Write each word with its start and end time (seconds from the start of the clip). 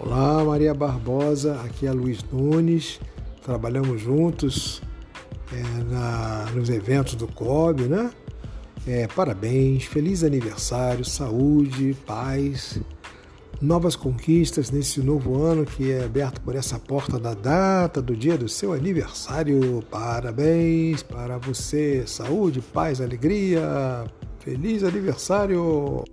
Olá, 0.00 0.44
Maria 0.44 0.72
Barbosa, 0.72 1.60
aqui 1.64 1.84
é 1.84 1.90
Luiz 1.90 2.22
Nunes. 2.30 3.00
Trabalhamos 3.42 4.00
juntos 4.00 4.80
é, 5.52 5.82
na, 5.92 6.46
nos 6.54 6.70
eventos 6.70 7.16
do 7.16 7.26
COB, 7.26 7.88
né? 7.88 8.08
É, 8.86 9.08
parabéns, 9.08 9.86
feliz 9.86 10.22
aniversário, 10.22 11.04
saúde, 11.04 11.96
paz, 12.06 12.80
novas 13.60 13.96
conquistas 13.96 14.70
nesse 14.70 15.00
novo 15.00 15.42
ano 15.42 15.66
que 15.66 15.90
é 15.90 16.04
aberto 16.04 16.40
por 16.42 16.54
essa 16.54 16.78
porta 16.78 17.18
da 17.18 17.34
data 17.34 18.00
do 18.00 18.14
dia 18.14 18.38
do 18.38 18.48
seu 18.48 18.72
aniversário. 18.72 19.82
Parabéns 19.90 21.02
para 21.02 21.38
você, 21.38 22.04
saúde, 22.06 22.60
paz, 22.60 23.00
alegria, 23.00 24.04
feliz 24.38 24.84
aniversário! 24.84 26.04